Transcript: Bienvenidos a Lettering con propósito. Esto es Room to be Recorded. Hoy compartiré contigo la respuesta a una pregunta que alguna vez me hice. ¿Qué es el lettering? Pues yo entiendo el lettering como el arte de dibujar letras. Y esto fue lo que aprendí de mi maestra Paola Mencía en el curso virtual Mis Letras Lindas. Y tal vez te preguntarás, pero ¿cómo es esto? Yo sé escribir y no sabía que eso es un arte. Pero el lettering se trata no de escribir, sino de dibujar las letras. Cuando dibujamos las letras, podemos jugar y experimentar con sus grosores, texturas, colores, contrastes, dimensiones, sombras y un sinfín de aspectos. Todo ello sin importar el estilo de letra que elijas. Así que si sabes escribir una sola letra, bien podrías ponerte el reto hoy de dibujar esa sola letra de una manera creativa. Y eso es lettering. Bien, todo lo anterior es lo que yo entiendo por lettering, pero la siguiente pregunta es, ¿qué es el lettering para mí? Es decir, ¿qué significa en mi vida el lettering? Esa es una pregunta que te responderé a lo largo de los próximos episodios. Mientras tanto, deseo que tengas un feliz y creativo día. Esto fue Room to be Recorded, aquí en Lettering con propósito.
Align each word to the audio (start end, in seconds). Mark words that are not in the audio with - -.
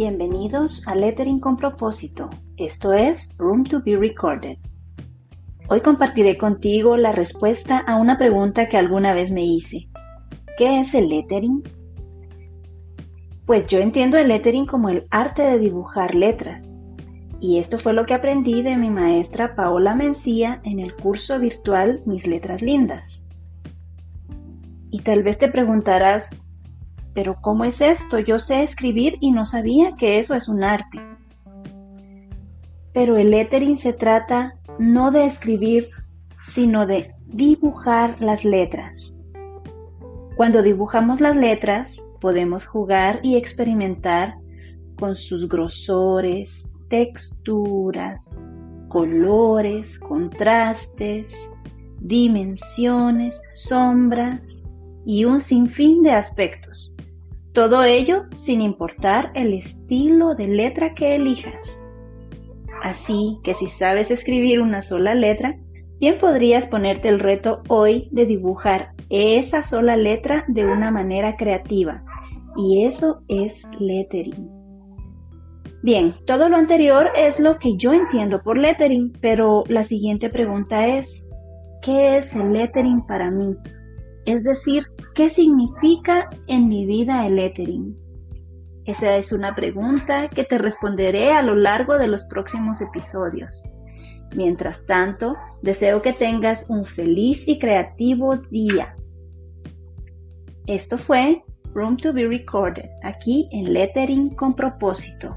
Bienvenidos 0.00 0.86
a 0.86 0.94
Lettering 0.94 1.40
con 1.40 1.56
propósito. 1.56 2.30
Esto 2.56 2.92
es 2.92 3.36
Room 3.36 3.64
to 3.64 3.82
be 3.82 3.96
Recorded. 3.96 4.56
Hoy 5.68 5.80
compartiré 5.80 6.38
contigo 6.38 6.96
la 6.96 7.10
respuesta 7.10 7.78
a 7.78 7.96
una 7.96 8.16
pregunta 8.16 8.68
que 8.68 8.76
alguna 8.76 9.12
vez 9.12 9.32
me 9.32 9.44
hice. 9.44 9.88
¿Qué 10.56 10.78
es 10.78 10.94
el 10.94 11.08
lettering? 11.08 11.64
Pues 13.44 13.66
yo 13.66 13.80
entiendo 13.80 14.18
el 14.18 14.28
lettering 14.28 14.66
como 14.66 14.88
el 14.88 15.02
arte 15.10 15.42
de 15.42 15.58
dibujar 15.58 16.14
letras. 16.14 16.80
Y 17.40 17.58
esto 17.58 17.80
fue 17.80 17.92
lo 17.92 18.06
que 18.06 18.14
aprendí 18.14 18.62
de 18.62 18.76
mi 18.76 18.90
maestra 18.90 19.56
Paola 19.56 19.96
Mencía 19.96 20.60
en 20.62 20.78
el 20.78 20.94
curso 20.94 21.40
virtual 21.40 22.02
Mis 22.06 22.28
Letras 22.28 22.62
Lindas. 22.62 23.26
Y 24.92 25.00
tal 25.00 25.24
vez 25.24 25.38
te 25.38 25.48
preguntarás, 25.48 26.36
pero 27.18 27.34
¿cómo 27.40 27.64
es 27.64 27.80
esto? 27.80 28.20
Yo 28.20 28.38
sé 28.38 28.62
escribir 28.62 29.18
y 29.18 29.32
no 29.32 29.44
sabía 29.44 29.96
que 29.96 30.20
eso 30.20 30.36
es 30.36 30.48
un 30.48 30.62
arte. 30.62 31.00
Pero 32.92 33.16
el 33.16 33.32
lettering 33.32 33.76
se 33.76 33.92
trata 33.92 34.54
no 34.78 35.10
de 35.10 35.24
escribir, 35.26 35.90
sino 36.44 36.86
de 36.86 37.12
dibujar 37.26 38.22
las 38.22 38.44
letras. 38.44 39.16
Cuando 40.36 40.62
dibujamos 40.62 41.20
las 41.20 41.34
letras, 41.34 42.08
podemos 42.20 42.66
jugar 42.66 43.18
y 43.24 43.34
experimentar 43.36 44.36
con 44.96 45.16
sus 45.16 45.48
grosores, 45.48 46.70
texturas, 46.88 48.46
colores, 48.86 49.98
contrastes, 49.98 51.50
dimensiones, 51.98 53.42
sombras 53.54 54.62
y 55.04 55.24
un 55.24 55.40
sinfín 55.40 56.04
de 56.04 56.12
aspectos. 56.12 56.94
Todo 57.58 57.82
ello 57.82 58.26
sin 58.36 58.60
importar 58.60 59.32
el 59.34 59.52
estilo 59.52 60.36
de 60.36 60.46
letra 60.46 60.94
que 60.94 61.16
elijas. 61.16 61.82
Así 62.84 63.40
que 63.42 63.52
si 63.54 63.66
sabes 63.66 64.12
escribir 64.12 64.60
una 64.60 64.80
sola 64.80 65.16
letra, 65.16 65.58
bien 65.98 66.18
podrías 66.18 66.68
ponerte 66.68 67.08
el 67.08 67.18
reto 67.18 67.64
hoy 67.66 68.10
de 68.12 68.26
dibujar 68.26 68.92
esa 69.10 69.64
sola 69.64 69.96
letra 69.96 70.44
de 70.46 70.66
una 70.66 70.92
manera 70.92 71.34
creativa. 71.34 72.04
Y 72.56 72.84
eso 72.84 73.24
es 73.26 73.64
lettering. 73.80 74.48
Bien, 75.82 76.14
todo 76.28 76.48
lo 76.48 76.56
anterior 76.58 77.10
es 77.16 77.40
lo 77.40 77.58
que 77.58 77.76
yo 77.76 77.92
entiendo 77.92 78.40
por 78.40 78.56
lettering, 78.56 79.10
pero 79.20 79.64
la 79.66 79.82
siguiente 79.82 80.30
pregunta 80.30 80.86
es, 80.86 81.24
¿qué 81.82 82.18
es 82.18 82.36
el 82.36 82.52
lettering 82.52 83.04
para 83.04 83.32
mí? 83.32 83.56
Es 84.26 84.44
decir, 84.44 84.84
¿qué 85.18 85.30
significa 85.30 86.30
en 86.46 86.68
mi 86.68 86.86
vida 86.86 87.26
el 87.26 87.34
lettering? 87.34 87.98
Esa 88.84 89.16
es 89.16 89.32
una 89.32 89.56
pregunta 89.56 90.30
que 90.30 90.44
te 90.44 90.58
responderé 90.58 91.32
a 91.32 91.42
lo 91.42 91.56
largo 91.56 91.98
de 91.98 92.06
los 92.06 92.24
próximos 92.26 92.80
episodios. 92.80 93.68
Mientras 94.36 94.86
tanto, 94.86 95.34
deseo 95.60 96.02
que 96.02 96.12
tengas 96.12 96.70
un 96.70 96.84
feliz 96.84 97.48
y 97.48 97.58
creativo 97.58 98.36
día. 98.36 98.94
Esto 100.68 100.96
fue 100.96 101.42
Room 101.74 101.96
to 101.96 102.12
be 102.12 102.24
Recorded, 102.24 102.88
aquí 103.02 103.48
en 103.50 103.72
Lettering 103.72 104.36
con 104.36 104.54
propósito. 104.54 105.36